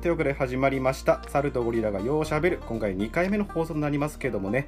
[0.00, 4.66] というわけで始まりました「猿とゴリラがようしゃべる」今回2回目の放送になりますけどもね。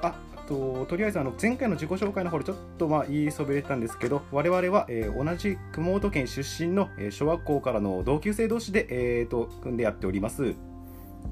[0.00, 0.14] あ
[0.46, 10.54] ととりあえずあの前回の自己紹介の方でちょっとまあ言いそびれたんですけど我々は、えー同じ熊本県出身の、えー小学校からの同級生同士で、えー、と組んでやっております。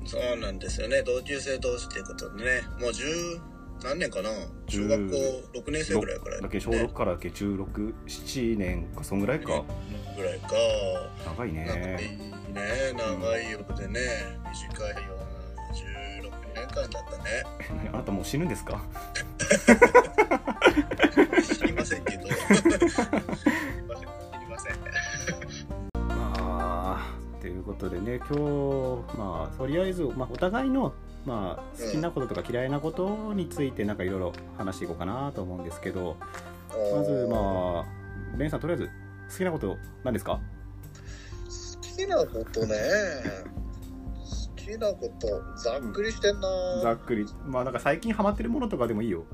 [0.04, 1.02] そうなんですよね。
[1.02, 2.62] 同級生同士っていうことでね。
[2.80, 3.04] もう十
[3.84, 4.30] 何年かな？
[4.66, 5.16] 中学校
[5.58, 6.60] 6年生ぐらいからだっけ？
[6.60, 9.62] 小6からだっけ？167年かそんぐらいか。
[10.16, 10.48] ぐらいか。
[11.36, 11.96] 長い長いね。
[12.52, 14.00] ね長いようでね
[14.50, 15.18] 短いよ
[15.74, 17.44] 16年間だったね。
[17.92, 18.82] あなたもう死ぬんですか？
[21.58, 22.26] 知りませんけど。
[26.08, 27.06] まあ
[27.40, 30.92] ということでね今日まあとりあえず、まあ、お互いの、
[31.26, 36.16] まあ、好きなこととか嫌いなことについてなんかいろいろ話していこうかなと思うんですけど
[36.70, 38.90] まずまあレンさんとりあえず
[39.30, 40.40] 好きなこと何ですか？
[41.44, 42.76] 好きなことね。
[44.56, 46.80] 好きなことざっくりしてんな。
[46.82, 47.26] ざっくり。
[47.44, 49.24] まあなんか最近ハマってるものとかでもいいよ。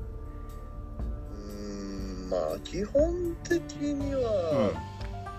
[1.35, 4.71] うーんまあ基本的には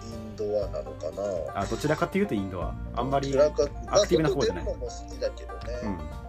[0.03, 2.75] インドアなのかな、あどちらかっていうとインドア。
[2.95, 4.65] あんまりどちらかアクティブな方じゃない。
[4.65, 6.24] まあ外出るのも好きだけどね、うん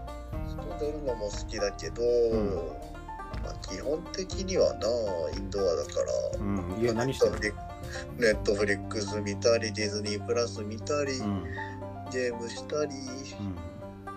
[0.76, 2.56] 外出るのも好きだけど、ん。
[3.44, 4.88] まあ、基本的にはな
[5.38, 5.92] インドアだか
[6.34, 6.82] ら、うん。
[6.82, 7.54] 家何してる
[8.18, 11.44] ネットフリックス見たりディズニープラス見たり、うん。
[12.12, 12.92] ゲームしたり
[13.40, 13.44] う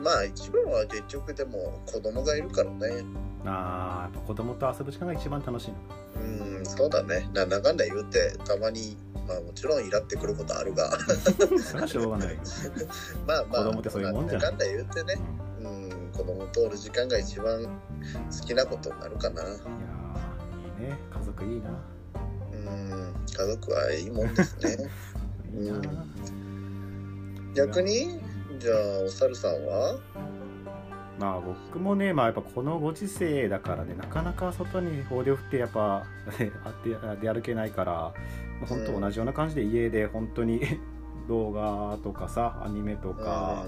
[0.01, 0.05] ん。
[0.05, 3.05] まあ一番は結局でも子供がいるからね。
[3.45, 5.77] あーやっぱ子供と遊ぶ時間が一番楽しいの。
[6.23, 7.29] うんそうだね。
[7.33, 10.91] なんだかんだ言うてたまにまあもちろんイラってくることあるが。
[11.61, 12.39] それはしょうがない。
[13.27, 14.43] まあまあ子供ってそういうもんじゃん。
[14.43, 15.15] なんだかんだ言うてね。
[15.43, 15.48] うん
[16.19, 19.43] 子供とおる時間が一番好きなことになるかな。
[19.43, 19.57] いやー
[20.83, 20.99] いいね。
[21.11, 21.71] 家族いいな。
[22.53, 24.91] うん家族はいいもんですね。
[25.55, 25.81] いいな、
[27.55, 28.21] 逆に
[28.59, 30.01] じゃあお猿さんは？
[31.21, 36.05] まあ僕もねまあやっぱこのご時世だからねなかなか外に放り振ってやっぱ
[37.21, 38.13] 出歩けないから、ま
[38.65, 40.61] あ、本当同じような感じで家で本当に
[41.29, 43.65] 動画とかさアニメとか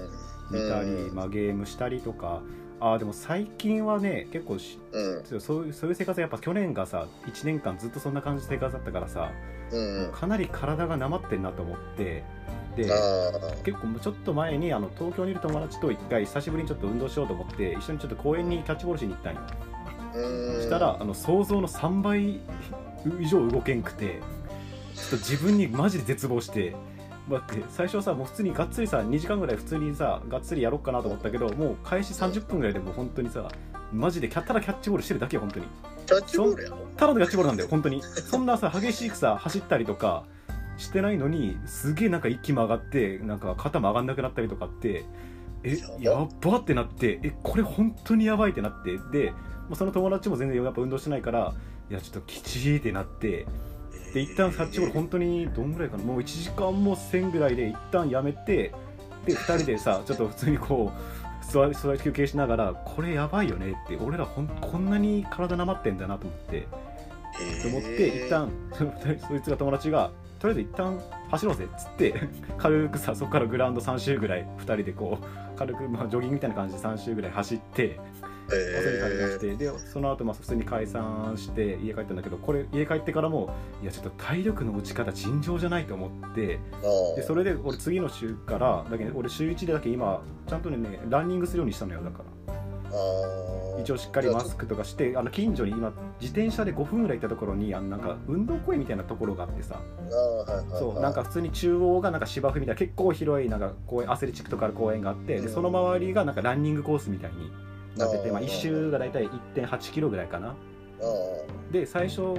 [0.51, 1.15] 見たり、うん。
[1.15, 2.41] まあ、ゲームしたりとか。
[2.83, 5.39] あーでも最近はね結構しうん。
[5.39, 9.31] そういうそういう生活やっぱ去年がさ1年間ずっとそんな感じの生活だったからさ
[9.71, 10.11] うんうん。
[10.11, 12.23] かなり体がなまってんなと思って
[12.75, 19.41] であ結構もうちょっと前にあの東京にいる友達と一回久しぶりにちょっと運動しようと思って一緒にちょっと公園にキャッチボールしに行ったんよ。
[19.43, 20.61] あうん。
[20.63, 22.39] したらあの想像の3倍
[23.19, 24.21] 以上動けんくて
[24.95, 26.75] ちょっと自分にマジで絶望して
[27.29, 33.47] 待って最初さもう普通にがっつりさ2時間ぐらい普通にさがっつりやろうかなと思ったけどもう開始30分ぐらいでもう本当にさ
[33.93, 35.65] マジでキャただキャッチボールしてるだけよ本当に。
[36.05, 38.01] キャッチボールやろただのキャッチボールなんだよ本当に。
[38.01, 40.23] そんなさ激しくさ走ったりとか
[40.77, 45.05] してないのにすげえなんか息も上がってなんか肩も上がんなくなったりとかって
[45.63, 46.21] えやば。
[46.21, 49.33] やっばってなってえこれ本当にやばいってなってで
[49.73, 51.53] その友達も全然やっぱ運動してないから
[51.89, 53.45] いやちょっときちーってなって
[54.13, 56.03] で一旦キャッチボール本当にどんぐらいかな？
[56.03, 58.73] もう1時間もせんぐらいで一旦やめて
[59.25, 66.67] で2人でさちょっと普通にこう座り座り休憩しながらこれやばいよねって俺らほんこんなに体なまってんだなと思って。
[67.63, 72.13] と思って一旦そそいつが友達がとりあえず一旦走ろうぜっつって
[72.57, 77.99] 軽くさそこからグラウンド3周ぐらい2人でこう軽く、まあ、ジョギングみたいな感じで3周ぐらい走って
[78.55, 86.59] 遊び帰りましてでその後まあ普通に解散して家帰ったんだけどこれ家帰ってからもいやちょっと体力の落ち方尋常じゃないと思って
[87.15, 92.31] でそれで俺次の週からだけど俺週1でだけ今ちゃんとねランニングするようにしたのよだから。
[93.79, 99.79] 一応しっかりマスクとかしてあの近所に今自転車で5分ぐらい行ったところにあのなんか運動公園みたいなところがあってさ。
[100.77, 107.51] そうなんか普通に中央がなんか芝生みたいな結構広いなんか公園アスレチックとかある公園があってでその周りがなんかランニングコースみたいに
[108.01, 110.55] なってて、まあ、1周が大体1 8キロぐらいかな。
[111.71, 112.37] で最初行っ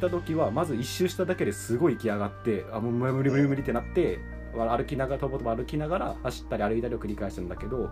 [0.00, 4.18] た時はまず1周しただけですごい息上がってあもう無理無理無理ってなって
[4.52, 7.90] 歩きながらとぼとぼ歩きながら走ったり歩いたりを繰り返したんだけど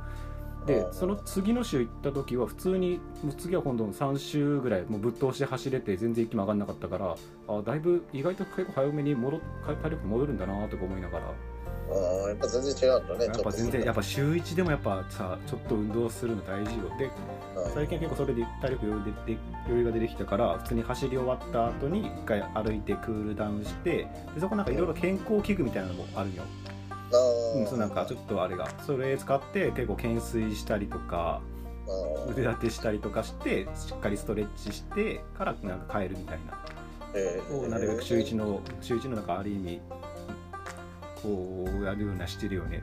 [0.67, 7.17] でその次の週行った時は普通にもう次は今度3週ぐらいもうぶっ通しで走れて全然息も上がんなかったから
[7.49, 11.32] あだいぶ意外と結構早めに戻っ体力戻るんだなとか思いながら
[11.90, 16.90] ああやっぱ全然違うんだねやっぱ全然やっぱ週1でもやっぱさちょっと運動するの大事よ。
[16.99, 17.11] で
[17.75, 26.43] 最近は結構それで体力余裕でで余裕が出てきたから普通に走り終わった後に1回歩いてクールダウンしてでそこなんかいろいろ健康器具みたいなのもあるよ、
[27.56, 28.69] うん、そうなんかちょっとあれが。
[28.87, 31.40] それ使って結構懸垂したりとか
[32.31, 36.58] 腕立てしたりとかしてしっかりストレッチしてからなんか帰るみたいな。
[37.50, 39.81] をなるべく週1の週1のなんかある意味
[41.23, 42.82] こうやるようなしてるよね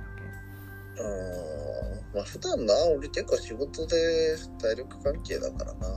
[0.98, 2.16] うん。
[2.16, 5.88] まあ普段な俺結構仕事で体力関係だからな。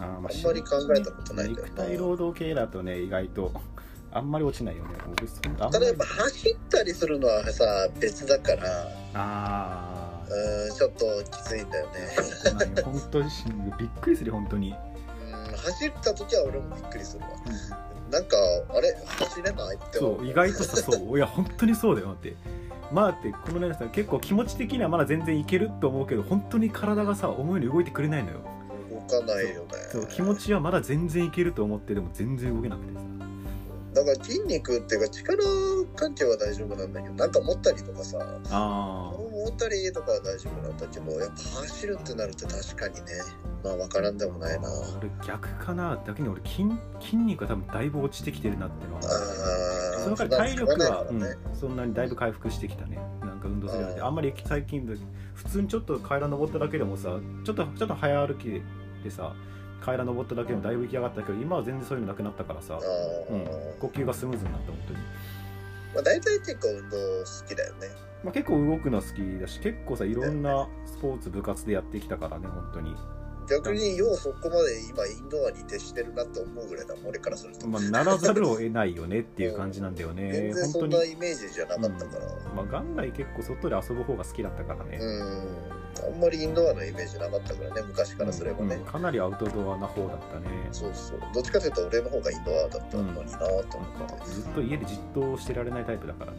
[0.00, 3.52] あーまあんまり考えたことないんだよ肉な体労働系だとね意外と
[4.12, 4.90] あんまり落ちないよね。
[5.58, 8.88] ただやっぱ走ったりするのはさ別だから。
[9.14, 12.82] あうんちょっときついんだよね。
[12.84, 13.28] 本当に
[13.78, 14.78] びっくりするよ本当に、うん
[15.58, 17.28] 走った時は俺もびっくりするわ
[18.10, 18.36] なんか
[18.70, 21.16] あれ走れないって思そう意外とさそう。
[21.16, 22.36] いや本当にそうだよって。
[22.90, 28.38] まあってこのねさ結構気持ち的にはまだ全然いけると思うけど本当に体がさ思うように動いてくれないのよ。
[28.90, 29.68] 動かないよね。
[29.92, 33.00] そう気持ちはまだ全然いけると思ってでも全然動けなくてさ。
[33.94, 35.44] だから筋肉っていうか力
[35.96, 38.18] 関係は大丈夫なんだけどなんか持ったりとかさ
[38.50, 39.12] あ
[39.48, 43.00] 持ったりとかは大丈夫なんだけどやっぱ走るってなると確かにね。
[43.64, 44.68] まあ分からんでもないな。
[44.98, 45.96] 俺逆かな？
[46.06, 46.64] だけに俺筋
[47.00, 49.02] 筋肉が多分だいぶ落ちてきてるなってのは。
[50.04, 51.26] その代わり体力は、ね。
[51.50, 52.98] うん、そんなにだいぶ回復してきたね。
[53.20, 54.94] なんか運動するようになってあんまり最近で
[55.34, 58.62] 普通にちょっと階段登っただけでもさちょっとちょっと早歩き
[59.02, 59.34] でさ
[59.80, 62.74] 階段登っただけでもだいぶ行き上がったけど今は全然そういうのなくなったからさ。
[62.74, 63.42] あ、うん。
[63.42, 64.98] ー、呼吸がスムーズになった本当に、
[65.98, 67.88] まあ、大体結構運動好きだよね。
[68.22, 72.94] まあ、結構動くの好きだし結構さいろんなスポーツ部活でやってきたからね本当に。
[73.50, 80.30] 逆にようそこまで今インドアに徹してるなって思うぐらいだ俺からすると、まあ、ならざるを得ないよねっていう感じなんだよね。
[80.32, 82.26] 全然そ本当にんなイメージじゃなかったから。
[82.54, 85.67] まあ、元来結構外で遊ぶ方が好きだったからね、うん
[86.06, 90.46] あんまりインドアのイメージなかったからね昔からすればね、うんかなりアウトドアな方だったね。
[90.72, 91.20] そうそう。
[91.34, 94.14] どっちかというと俺の方がインドアだったのになと思って。
[94.18, 96.38] か、ずっと家でじっとしてられないタイプだからね。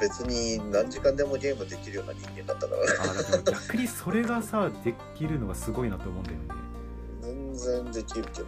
[0.00, 3.52] 別に何時間でもゲームできるような人間だったから。
[3.52, 6.44] 逆にそれがさできるのがすごいなと思うんだよね。
[7.22, 8.46] 全然できるけど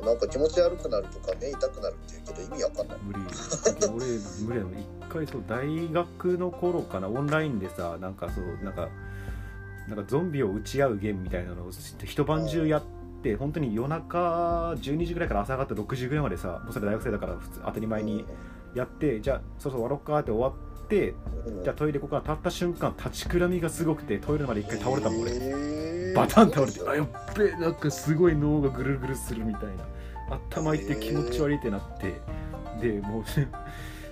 [0.00, 0.06] な。
[0.06, 2.98] なんか気持ち悪くなるとか目痛くなるっていうけど意味わかんない。
[3.02, 3.20] 無理。
[3.88, 4.06] 俺
[4.46, 4.86] 無理だよね。
[5.00, 7.08] 一回そう大学の頃かな。
[7.08, 8.88] オンラインでさなんかそうなんか
[9.90, 11.70] なんかゾンビを撃ち合うゲームみたいなのを
[12.04, 12.82] 一晩中やっ
[13.22, 18.24] て本当に夜中12時ぐらいから朝方6時ぐらいまでさもうそれ大学生だから普通当たり前に
[18.76, 21.14] やってじゃあそうそう終わろうかって終わって
[21.64, 26.14] じゃあトイレここから立った瞬間立ちくらみがすごくてトイレまで一回倒れたもん俺。
[26.14, 32.20] バタン倒れてあやっべえなんかすごい脳がぐるぐるするみたいな頭痛いて気持ち悪いってなって
[32.80, 33.24] でもう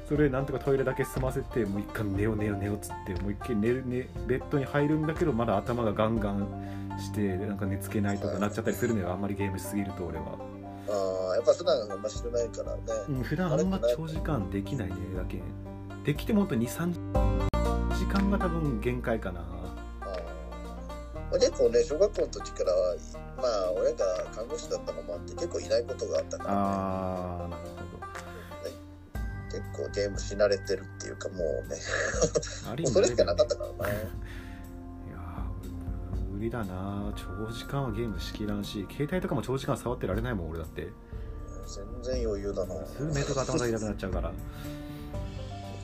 [0.09, 10.39] それなんとかトイレだけ済ませてもう一回寝よう寝よう寝ようっつってもう一回寝る、ね、ベッドに入るんだけどまだ頭がガンガンしてなんか寝つけないとかなっちゃったりするのよあんまりゲームしすぎると俺は、
[10.89, 15.43] ああやっぱ普段あんましてないからね、うん、普段あんま長時間できないねだけ
[16.05, 16.93] できてもほんと23
[17.99, 19.41] 時間が多分限界かな。
[19.41, 20.09] あー
[21.31, 22.73] まあ、結構ね小学校の時から
[23.37, 27.78] まあ親が看護師だったのもあって結構いないことがあったから、ね、あーなるほど
[29.59, 31.39] 結構ゲームし慣れてるっていうかもう
[31.69, 31.77] ね。
[32.83, 33.95] もうそれしかなかったからね。
[35.09, 40.89] いやー無理だな長時間はゲームしきらんし携帯とかも長時間触ってられないもん俺だって。
[42.03, 42.87] 全然余裕だな。
[42.87, 44.33] すぐ目とか頭が痛くなっちゃうから。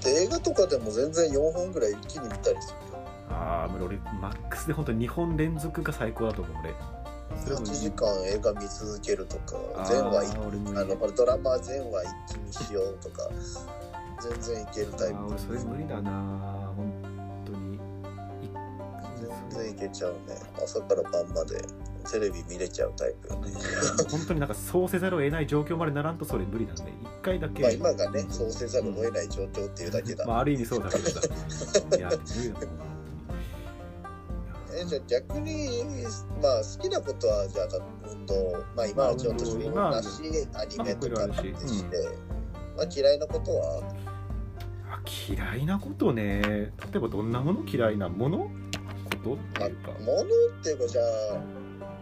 [0.02, 2.98] で映画とかでも全然4本ぐらい一気に見たりするよ。
[3.30, 6.74] ああ俺マックスで本当に2本連続が最高だと思う俺
[7.30, 10.24] 8時間映画見続けるとか全話
[10.80, 13.28] あのこれドラマ全話一気にしようとか
[14.20, 15.38] 全然いけるタイプ。
[15.38, 17.74] それ無理だな本当に。
[17.74, 17.80] い
[19.50, 20.18] 全然いけちゃうね。
[20.62, 21.62] 朝から晩まで
[22.10, 23.28] テレビ見れちゃうタイプ。
[23.28, 23.52] よね
[24.10, 27.62] 本当になんかそうせざるを得ない状況までならんとそれ無理なんで一回だけ。
[27.62, 31.20] まあ今がねそうせざるを得ない状況っていうだけだ、まあある意味そうだけどさ。
[31.96, 32.93] いや無理だと思う
[34.76, 35.84] えじゃあ逆に
[36.42, 37.68] まあ好きなことはじゃあ
[38.10, 38.34] 運動
[38.74, 40.08] まあ今はちょっと仕事だし
[40.54, 41.34] アニメとかって
[41.68, 42.08] して、
[42.76, 43.82] まあ嫌いなことは？
[44.90, 46.42] あ嫌いなことね。
[46.42, 47.64] 例えばどんなもの？
[47.66, 48.38] 嫌いなもの？
[48.38, 48.50] こ
[49.22, 49.90] とってまあいうか。
[49.92, 50.26] ものっ
[50.62, 51.04] ていうかじゃあ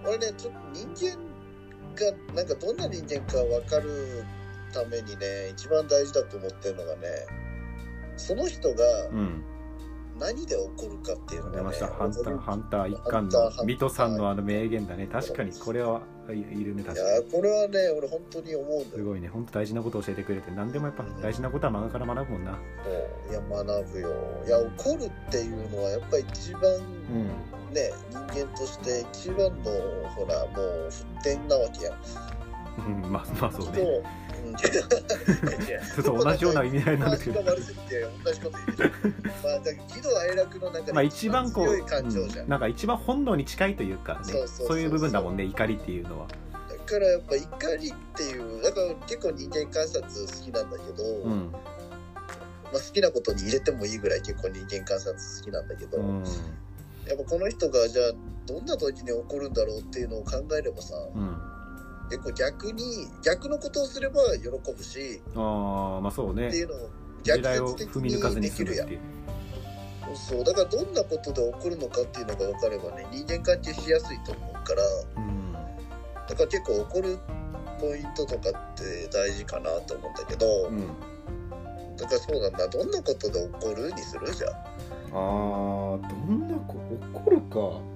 [0.07, 1.19] 俺ねちょっと人間
[1.95, 4.25] がなんかどんな人間か分かる
[4.73, 7.09] ためにね一番大事だと思ってるのがね
[8.17, 9.45] その人がうん
[10.23, 15.07] 何で起こるかっていうのがね出ましたハンターハンター一巻の水戸さんのあの名言だね。
[15.07, 17.09] 確かにこれはいいるねい確かに。
[17.09, 18.85] やこれはね俺本当に思うんだよ。
[18.95, 19.29] すごいね。
[19.29, 20.51] 本当大事なことを教えてくれて。
[20.53, 22.59] 何でもやっぱ大事なことは漫画から学ぶもんな。
[22.85, 24.11] そういや学ぶよ。
[24.47, 27.75] いや怒るっていうのはやっぱり一番うん。
[27.75, 29.71] ね人間として一番の
[30.11, 31.97] ほらもう沸点なわけやん。
[33.05, 33.13] うん。
[33.13, 34.03] まあまあそう人ね
[35.95, 38.91] ちょっと同じような意味合いになるけど話が悪すぎて同じこと言うでしょ
[39.43, 42.51] まあだ喜怒哀楽の中でまあ一番こう、強い感情じゃん、うん。
[42.51, 46.29] なんか一番本能に近いというかねそういう部分だもんね怒りっていうのは。
[46.29, 51.53] だからやっぱ怒りっていうだから結構人間観察好きなんだけど、うん。
[51.53, 56.25] まあ、好きなことに入れてもいいぐらい結構人間観察好きなんだけど、うん。
[57.07, 58.13] やっぱこの人がじゃあ
[58.47, 61.37] どんな時に起こるんだろうっていうのを考えればさうん
[62.13, 66.49] 結構逆に逆のことをすれば喜ぶしああまあそうね。
[66.49, 66.91] っていうのを
[67.23, 68.89] 時逆説的にできるやん。
[70.15, 74.83] そうだからどんなことで起こるのかっていうのが分かればね人間関係しやすいと思うから
[75.17, 75.53] うん。
[75.55, 77.19] だから結構起こる
[77.81, 80.87] ポイントとかって大事かなと思うんだけど、うん。
[81.97, 82.69] だからそうなんだ。
[82.69, 84.31] どんなことで起こるにする？
[84.35, 86.77] じゃんあーどんなこ
[87.15, 87.92] 起こるか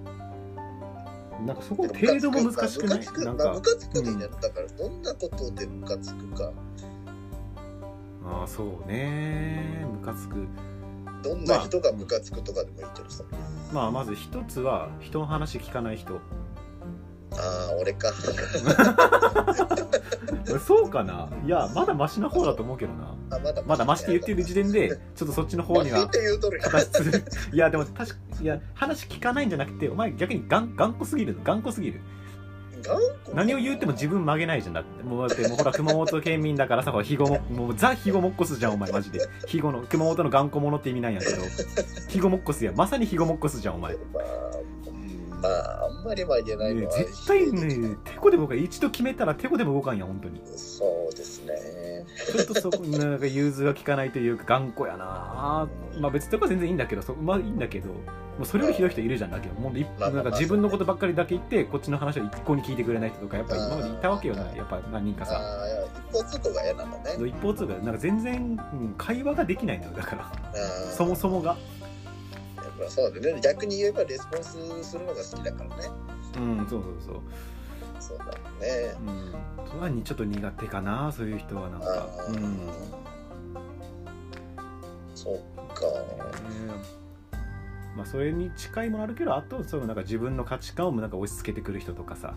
[1.44, 2.98] なんかそこ程度も難しくない？
[2.98, 3.44] ムカつくなんか。
[3.44, 6.52] まあムカつくでいいんだからどんなことでムカつくか。
[8.24, 9.86] ああそうね。
[9.92, 10.46] ムカつく。
[11.22, 13.24] どんな人がムカつくとかでもいいけどさ、
[13.72, 16.20] まあまず一つは人の話聞かない人
[17.38, 18.12] ああ俺か。
[20.66, 21.28] そうかな？
[21.44, 23.14] いやまだマシな方だと思うけどな。
[23.30, 27.24] あまだまだマシって言ってる時点でちょっとそっちの方にはマシって言うとるやん形する。
[27.52, 32.00] いやでも確かいや話聞かないんじゃなくてお前逆にがん頑固すぎる頑固すぎる。
[33.34, 34.74] 何を言っても自分曲げないじゃん。
[34.74, 39.18] だってもうだってもうほら熊本県民だからさほら肥後ももうザ肥後もっこすじゃんお前マジで。
[39.40, 41.42] 肥後の熊本の頑固者って意味なんやけど。
[41.42, 44.24] 肥後もっこすやまさに肥後もっこすじゃんお前、ね、まあ、
[45.46, 50.40] ああんまり曲げないのは絶対ねテコでも動かん一度決めたらテコでも動かんやん本当に。
[50.56, 52.04] そうですね。
[52.32, 55.68] ちょっとそこなんか融通が効かないというか頑固やな。
[56.00, 65.40] まあ別とか全然いいんだけどそまあいいんだけどもうそれよりひどい人いるじゃんだけどもう一まあまあなんか自分のことばっかりだけ言ってこっちの話を一向に聞いてくれない人とかやっぱり今までいたわけよなやっぱ何人かさ。
[66.12, 67.28] 一方通行が嫌なのね。
[67.28, 70.32] 一方通行でなんか全然、うん会話ができないのよだから。
[70.90, 71.56] そもそもが
[72.78, 73.40] やっぱそうだね。
[73.40, 75.90] 逆に言えばレスポンスするのが好きだからね。
[76.36, 77.20] うんそうそうそう。
[78.00, 78.24] そうだ
[78.60, 78.94] ね。
[79.06, 79.34] うん。
[79.66, 82.08] それはにちょっと苦手かなそういう人はなんか。
[82.28, 82.70] うん
[85.14, 85.36] そう
[85.74, 85.84] か。
[87.96, 92.34] まあそれに近いものあるけどあとそのなんか自分の価値観をなんか押し付けてくる人とかさ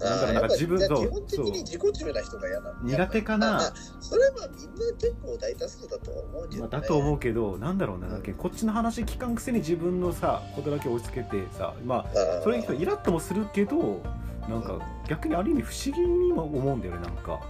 [0.00, 3.60] なんだろうなんか自分そうあーやっぱ基本的に自己中な人が嫌なの苦手かな。
[4.00, 14.02] それはみんな結構大多数だとは思うけど、まあ、ねだと思うけどなんだろうなだっけこっちの話聞かんくせに自分のさことだけ押し付けてさまあそれにイラッともするけど
[14.48, 14.78] なんか
[15.08, 17.40] 逆にある意味不思議にも思うんだよねなんか。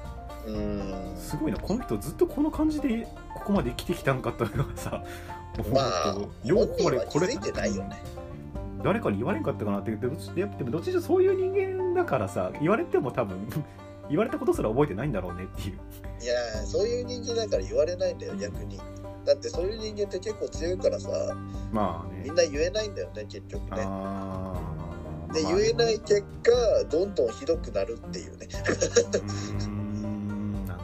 [0.46, 1.16] うーん。
[1.16, 5.04] すごいなこの人ずっとこの感じでここまで生きてきたんかというのがさ
[5.58, 8.02] 思うまあとようここまでこれ本人は気づいてないよね
[8.82, 13.38] 誰かに言われんかったかなってでもでもでもどっちにしろそういう人間だからさ言われても多分
[14.08, 15.78] 言われたことすら覚えてないんだろうねっていう。
[16.22, 18.80] いやーそういう人間だから言われないんだよ逆に。
[19.26, 21.10] だってそういう人間って結構強いからさ
[21.70, 22.22] まあね。
[22.24, 23.76] みんな言えないんだよね結局ね。
[23.76, 26.50] でまあ言えない結果
[26.88, 28.48] どんどんひどくなるっていうね。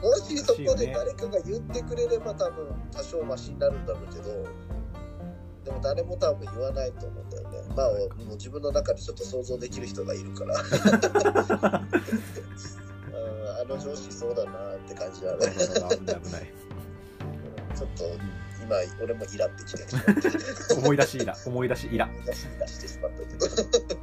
[0.03, 4.45] もしそこで誰かが言ってくれれば多分多少マシになるんだろうけど
[5.65, 7.59] でも誰も多分言わないと思うんだよね。
[7.75, 10.55] まあもう自分の中でちょっと想像できる人がいるから。
[10.61, 10.65] うん
[13.57, 15.47] あの上司そうだなって感じはね。
[15.47, 15.57] 危
[16.05, 16.53] ない危ない
[17.75, 18.05] ちょっと
[18.63, 19.85] 今俺もイラってきて
[20.77, 21.35] 思い出しイラ。
[21.47, 22.07] 思い出しイラ。
[22.07, 23.47] 思い出し出してしまったけど。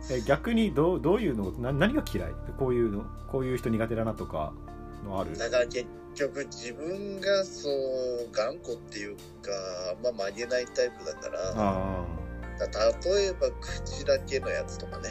[0.09, 2.33] え逆にどうどういうのな何が嫌い？
[2.57, 3.05] こういうの？
[3.31, 4.53] こういう人苦手だなとか
[5.05, 5.37] のある？
[5.37, 9.21] だから結局自分がそう頑固っていうか
[9.91, 12.05] あんま曲げないタイプだからあ
[12.59, 12.67] だ
[13.03, 15.09] 例えば口だけのやつとかね。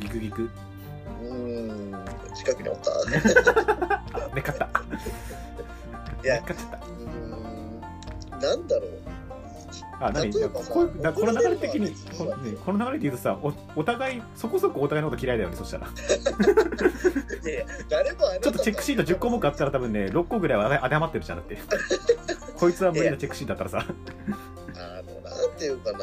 [0.00, 0.42] あギクギク。
[0.42, 2.90] うーん近くにおった。
[2.90, 3.04] う
[4.12, 4.70] あめっかった。
[6.22, 9.09] いやめっかっちゃったーんなんだろう
[10.00, 10.32] あ何？
[10.32, 15.88] 例えばさこうだこの流れ的にこ,、のね、この流れで言うとさおお互いそこそこお互いのこと嫌いだよねそしたら。
[17.88, 21.58] 誰もちょっとチェックシート10項目あったら多分ね6個ぐらいは当てはまってるじゃんだって。
[22.56, 23.92] こいつは無理なチェックシートだったらさ。
[24.76, 25.98] あのなんていうかな。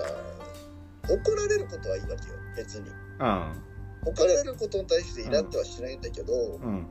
[1.09, 2.17] 怒られることはいいわけよ
[2.55, 2.89] 別に。
[3.19, 3.63] うん。
[4.05, 6.85] 怒られることに対してイラってはしないんだけど、うん。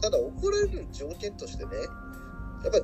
[0.00, 1.70] ただ怒られる条件としてね
[2.64, 2.78] やっぱ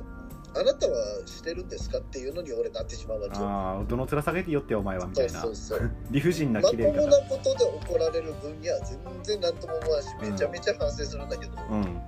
[0.57, 0.95] あなたは
[1.25, 3.45] してるんですかっていうのに俺なってしまうわけよ。
[3.45, 5.41] ああどの面下げてよってお前はみたいな。
[5.41, 5.91] そうそうそう。
[6.11, 10.01] 理不尽なまと綺麗方もなことで怒られる分には全然なんとも思わん。
[10.01, 12.01] しめちゃめちゃ反省するんだけど、うん。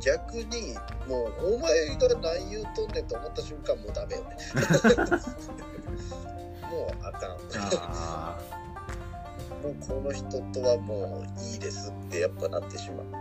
[0.00, 0.74] 逆に
[1.06, 4.36] もうお前が何言うとんねんと思った瞬間もうダメよね。
[6.68, 7.36] もうあかん。
[7.78, 8.40] あ
[9.62, 13.06] もうこの人とはもういいですってやっぱなってしまう。
[13.12, 13.20] や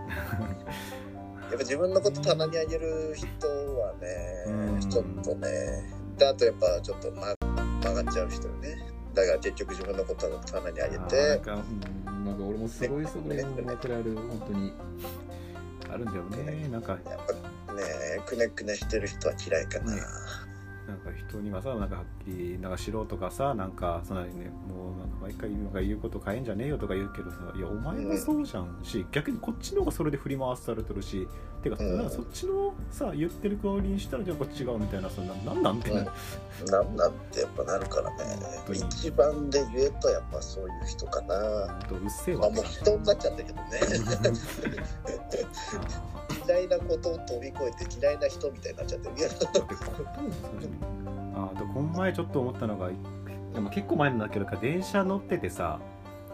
[1.55, 3.93] っぱ自分のこと棚にあげる人は
[4.48, 4.79] うん。
[4.79, 5.50] ねちょっとね。
[6.17, 7.34] であとやっぱちょっと、ま、
[7.81, 8.77] 曲がっちゃう人よね。
[9.13, 11.63] だから結局自分のことを棚にあげーなんてなんか
[12.46, 14.74] 俺もすごいそれこれある本当に。
[15.89, 16.67] あるんだよね。
[16.70, 16.93] なんか。
[16.93, 17.25] やっ
[17.67, 17.81] ぱね
[18.25, 20.01] くねくねしてる人は嫌いかな、ね
[20.91, 31.25] なんか人にはさなんかはっきりなんか素人がさなんかそんなにねもうなんか毎回なんか言うこと変えんじゃねえよとか言うけどさいやお前もそうじゃんし、逆にこっちの方がそれで振り回されてるし
[31.63, 31.95] てか、うん。
[31.95, 36.05] なんかそっちのさ言ってる通りにしたらじゃあこっち違うみたいなそんななんなんてな、うん。
[36.65, 38.17] なんなんてやっぱなるからね。
[38.74, 41.36] 一番で言えとやっぱそういう人かな。
[41.36, 42.41] うっせえわ。
[42.41, 43.62] まあもう人になっちゃったけどね。
[46.48, 49.29] 嫌いなことを飛び越えて嫌いな人みたいになっちゃってるけど。
[49.29, 49.65] だってこ
[51.35, 52.89] ああとこの前ちょっと思ったのが
[53.53, 55.79] でも結構前なんだけど電車乗っててさ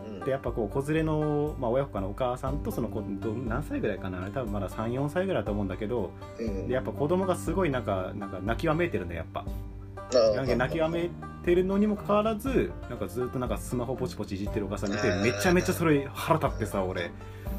[0.07, 0.19] うん。
[0.21, 4.21] でやっぱこう子連れの、まあ、親子かなお母さんとその子ど何歳ぐらいかな？
[4.21, 6.67] あれ多分まだ34歳ぐらいだと思うんだけどうん。
[6.67, 9.45] でやっぱ子供がすごいなんかなんか泣きわめいてるねやっぱ
[10.13, 11.09] なんか泣きわめい
[11.43, 17.11] てるのにもかかわらずなんかずっとなんかスマホポチポチいじってるお母さん見てめちゃめちゃそれ腹立ってさ俺。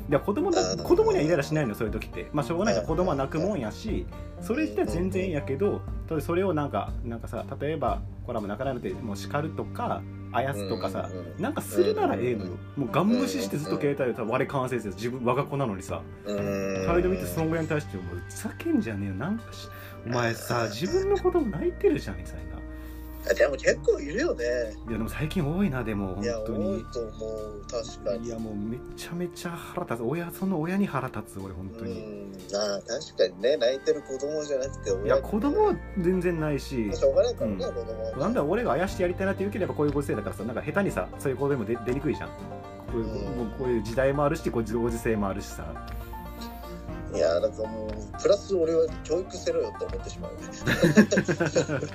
[0.09, 2.28] いや子供だ子供にはイライラしないのよそういう時って。
[2.33, 2.85] まあしょうがないじゃん。
[2.85, 4.07] あー子供は泣くもんやし
[4.40, 5.83] それ自体は全然いいんやけど
[6.21, 10.02] それをなんかなんかさ例えばこれはもう泣かないのってもう叱るとか
[10.33, 12.53] あやすとかさうんうんうんなんかするならええのよ。
[12.77, 16.03] もうガン無視してずっと携帯で我完成せず自分我が子なのにさ。
[16.25, 16.87] うん。
[16.87, 19.15] 態度見てそのぐらいに対してもうふざけんじゃねえよ。
[19.15, 19.69] なんかし
[20.07, 22.57] お前さ自分の子供泣いてるじゃんみたいな。
[22.57, 22.58] あ
[23.35, 24.45] でも結構いるよね。
[24.89, 28.27] いやでも最近多いなでも本いや多い当にと思う確かに。
[28.27, 32.01] いやもうめちゃめちゃ腹立つ親その親に腹立つ俺本当に。
[32.01, 32.33] うん。
[32.57, 36.93] ああ確かにね泣いてる子供じゃなくて親いや子供は全然ないし。
[36.95, 37.61] しょうがないからね、うん。
[37.61, 42.29] 子供はなんだ俺があやしてやりたいなって言うければこういうご時世だからさなんか下手にさそういう子でも出出にくいじゃん。
[42.29, 42.35] こ
[42.95, 43.37] ういう,、うん。
[43.39, 45.65] もうこういう時代もあるしこういうご時世もあるしさ。
[47.15, 50.33] いやだからもうプラス俺は教育せろよって思ってしまう。
[50.33, 50.39] ね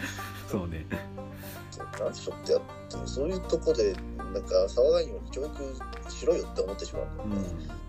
[0.49, 0.85] そうね
[1.79, 7.83] なんちょっとやってもそういうとこでなんか騒がんように教育しろよって思ってしまう、うん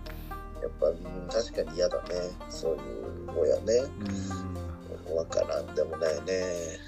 [0.61, 2.09] やっぱ、うん、確かに嫌だね。
[2.49, 3.73] そういう親ね。
[3.99, 6.79] うんわからんでもないね。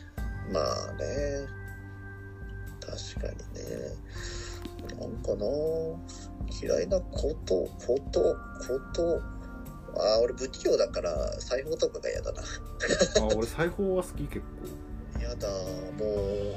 [0.51, 1.47] まあね。
[2.81, 3.69] 確かにね。
[4.99, 5.45] なんかな。
[6.59, 8.35] 嫌いなことことこ
[8.93, 9.21] と。
[9.99, 12.41] あー俺不器用だから裁縫とかが嫌だな。
[12.41, 12.43] あ
[13.35, 14.86] 俺裁縫は好き結構。
[15.19, 16.05] 嫌だも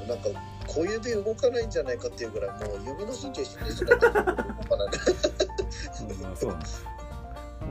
[0.05, 0.29] うなんか
[0.67, 4.37] 小指動かないんじゃないかっていうぐらいもう指の神経死んでしまった動かない
[6.21, 6.85] まあ、 そうなんです。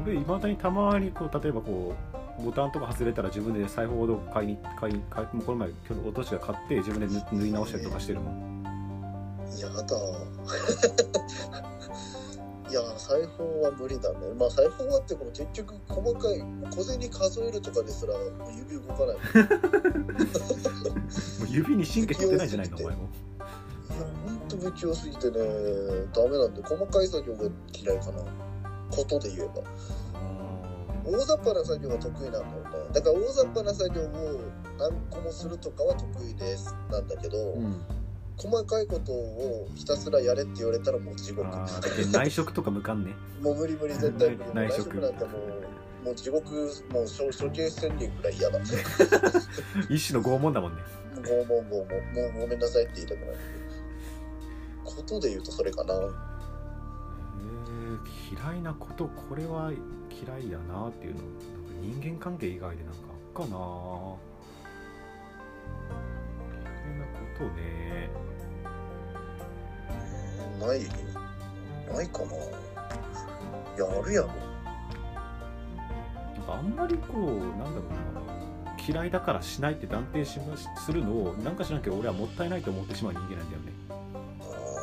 [0.03, 1.95] 俺いまだにたまにこう例えばこ
[2.39, 8.51] うボタンとか外れたら自分で裁縫を買いに買いに買いもうこの前今日お年が買って自分で縫縫い直したりとかしてるもん。
[9.57, 9.83] 嫌だ。
[12.71, 14.19] いや裁縫は無理だね。
[14.39, 18.15] まあ裁縫はっても結局細かい小銭数えるとかですら
[18.57, 19.17] 指動かない
[21.51, 23.03] 指に神経取ってないんじゃないのお前も。
[23.03, 25.39] いやほんと不器用すぎてね
[26.15, 28.23] ダメなんで細かい作業が嫌いかな。
[28.91, 29.63] ことで言えば。
[31.05, 32.49] 大雑把な作業が得意なんだよね。
[32.93, 34.41] だから大雑把な作業を
[34.79, 37.81] 何個もするとかは得意ですなんだけど、うん。
[38.37, 41.49] 細かいことをひたすらやれって言われたらもう地獄。
[42.13, 43.13] 内職とか向かんね。
[43.41, 44.51] もう無理無理絶対無理。
[44.55, 44.95] 内内職。
[44.95, 45.31] 職なんても
[46.03, 46.55] うもう地獄
[46.91, 48.59] もう処処刑宣言ぐらい嫌だ。
[49.89, 50.83] 一種の拷問だもんね
[51.17, 53.39] 拷問拷問もうごめんなさいって言いたくなる
[54.85, 56.11] ことで言うとそれかなえー
[58.33, 59.73] 嫌いなことこれは
[60.11, 61.39] 嫌いやなっていうのなんか
[61.81, 63.57] 人間関係以外でなんかあっかな
[66.65, 68.11] 嫌いなことね
[70.61, 70.81] ない
[71.95, 72.27] ないかな
[73.77, 74.31] やるやろ
[76.49, 77.83] あんまりこうなんだろう
[78.15, 78.50] な
[78.91, 83.73] 嫌いだからしないって断定しまするのをなんかしなきゃ俺はもったいないと思ってしまう人間なんだよね。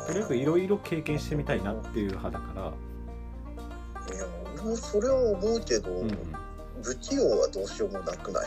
[0.06, 2.72] とにかくいろいろ経験してみたいなっていう派だから。
[4.14, 6.18] いや俺もそれは思うけど、うんうん。
[6.82, 8.46] 不器用はどうしようもなくない。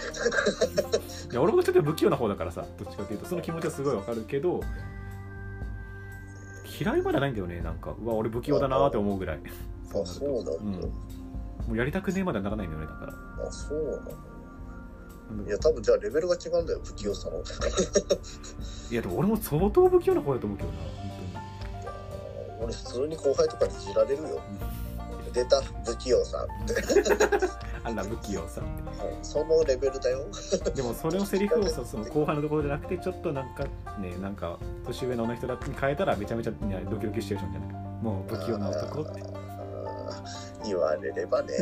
[1.31, 3.27] いや俺もちょっと不器用な方だからさどっちかっていうと。
[3.27, 4.61] その気持ちはすごいわかるけど
[6.79, 7.93] 嫌いまではないんだよねなんか。
[8.01, 9.39] うわ俺不器用だなーって思うぐらい。
[9.93, 10.71] あそうなんだ、うん。
[10.71, 10.89] も
[11.73, 13.13] うやりたくねえまではならないんだよねだから。
[13.47, 13.97] あそうなの？
[14.25, 14.30] うん
[15.47, 17.37] いや多分じゃあレベルが違うんだよ不器用さの。
[18.91, 21.11] いやでも俺も相当不器用な方だと思うけどな本
[21.81, 24.41] いやー俺普通に後輩とかにいじられるよ。
[25.33, 26.81] 出た不器用さんって。
[26.81, 26.93] 当
[27.89, 28.61] にあら不器用さ
[29.23, 30.25] そのレベルだよ。
[30.75, 33.63] でもそれをセリフをさその後半のところじゃなくてちょっとなんか
[33.99, 37.69] ねなんか年上の女の人だに変えたらめちゃめちゃ、ね、ドキドキシチュエーションじゃない。
[38.03, 39.23] もう不器用な男って。
[40.63, 41.53] 言われればね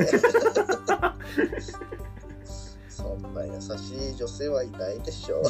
[3.00, 5.42] そんな優しい女性はいないでしょ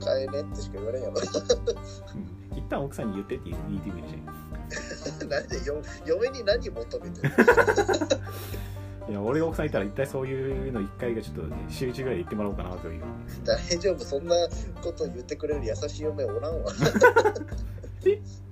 [0.00, 1.14] 使 えねってしか言われんやろ。
[1.16, 2.58] うん。
[2.58, 7.32] 一旦奥さんに言ってって言ってみるじゃんなんでよ嫁に何求めてる
[9.10, 13.02] いや俺が奥さんいたら一体そういうの一回がちょっと、ね、週1ぐらいで言ってもらおうかなという。
[13.44, 14.04] 大丈夫？
[14.04, 14.34] そんな
[14.82, 16.72] こと言ってくれる優しい嫁おらんわ。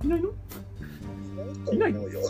[0.03, 0.29] いないの？
[1.71, 2.21] いないと思うよ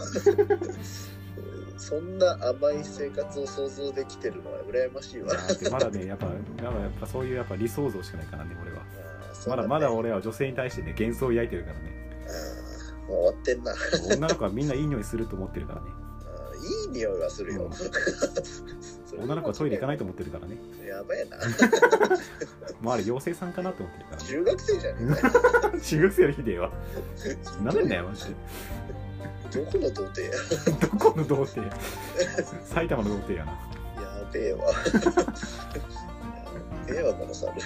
[1.81, 5.33] そんな甘い生活を想像できてるのは羨ましいわ。
[5.71, 8.77] まだねやっぱやっぱやっぱそういうやっぱ理想像しかないからね俺は。
[8.77, 8.83] ね
[9.47, 11.91] まだまだ俺は女性に対してね幻想を焼いてるからね。
[13.07, 13.71] もう終わってんな。
[13.71, 13.75] あ
[14.13, 15.87] 女の子はみんないい匂いすると思ってるからね。
[15.89, 17.71] ーいい匂いはするよ、うん。
[19.23, 20.57] 女の子はトイレ行かないと思ってるからね。
[20.87, 21.37] やばいな。
[22.79, 24.27] まああれ妖精さんかなと思ってるからね。
[24.27, 25.31] 中学生じゃねえか
[25.81, 26.71] 中学生よりひでえわ
[27.63, 28.35] なめんなよマジで
[29.51, 30.31] どこの童貞や？
[30.79, 31.75] どこの童貞
[32.65, 33.51] 埼玉の童貞やな。
[33.51, 33.57] や
[34.31, 34.65] べえわ。
[34.65, 34.73] や
[36.87, 37.53] べえわこの猿。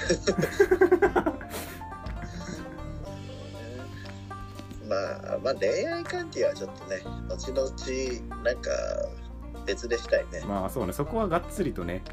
[4.88, 4.96] ま
[5.34, 8.70] あまあ恋愛関係はちょっとね後々なんか
[9.66, 10.42] 別でしたいね。
[10.48, 10.94] まあそうね。
[10.94, 12.04] そこはがっつりとね。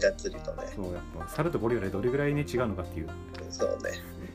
[0.00, 0.72] がっつりとね。
[0.74, 3.08] そうやっぱ猿とゴリラでどれぐらいね違うのかっていう。
[3.50, 3.90] そうね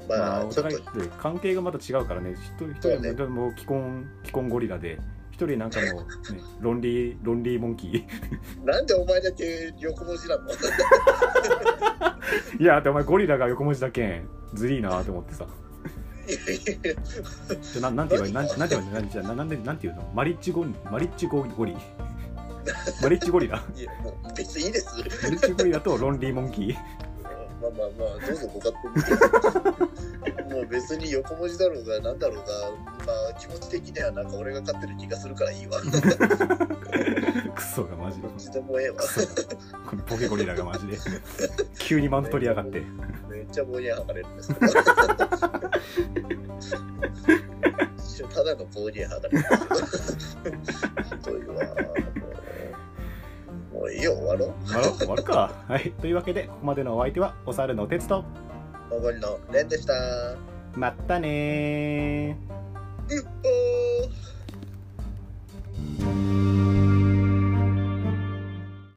[0.10, 0.82] ままああお互いで
[1.20, 2.32] 関係がまた違うからね。
[2.34, 2.80] 一人一
[3.14, 5.00] 人はもう既婚既婚ゴリラで
[5.32, 8.66] 一人なんかもうね ロンリーロンリーモンキー。
[8.66, 10.50] なんでお前だけ横文字なの？
[12.60, 14.28] いやだってお前ゴリラが横文字だけん。
[14.54, 15.46] ずりーなと思ってさ。
[17.62, 20.12] じゃなんなんて言われなん なんて言われなんじゃななんでなんて言うの？
[20.14, 21.50] マリッジゴリマリッジゴリ。
[21.56, 21.74] ゴリ
[23.02, 23.64] マリッジゴリラ。
[23.76, 24.88] いやもう別にいいです。
[25.24, 26.76] マリッジゴリラとロンリーモンキー
[27.62, 32.44] まあまあまあどうぞご勝手にもう別に横文字だろうがなんだろうが
[33.06, 35.82] まあ気持ち的にはなんか俺が勝ってる気がするからいいわ。
[35.82, 35.92] どっ
[37.56, 38.28] クソがマジで。
[38.38, 39.02] ちでもええわ
[40.08, 40.98] ポケゴリラがマジで。
[41.78, 42.82] 急にマウント取りやがって。
[43.30, 44.54] めっちゃ棒にはがれるんです
[48.30, 51.56] ただの棒にはがれるひどいわ
[53.80, 54.68] もういいよ、終わろう。
[54.68, 55.52] 終わろう、終わるか。
[55.70, 55.92] はい。
[55.94, 58.26] というわけで、ここまでのお相手は、お猿の鉄と、
[58.92, 59.94] おごりのレンでした。
[60.76, 63.16] まったねー。
[63.16, 63.26] うっ
[66.02, 66.89] おー。